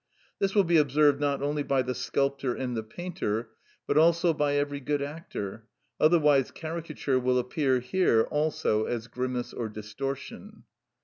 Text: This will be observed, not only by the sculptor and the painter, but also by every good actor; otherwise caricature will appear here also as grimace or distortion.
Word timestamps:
This 0.39 0.55
will 0.55 0.63
be 0.63 0.77
observed, 0.77 1.21
not 1.21 1.43
only 1.43 1.61
by 1.61 1.83
the 1.83 1.93
sculptor 1.93 2.55
and 2.55 2.75
the 2.75 2.81
painter, 2.81 3.51
but 3.85 3.99
also 3.99 4.33
by 4.33 4.55
every 4.55 4.79
good 4.79 5.03
actor; 5.03 5.67
otherwise 5.99 6.49
caricature 6.49 7.19
will 7.19 7.37
appear 7.37 7.79
here 7.81 8.23
also 8.31 8.85
as 8.85 9.05
grimace 9.05 9.53
or 9.53 9.69
distortion. 9.69 10.63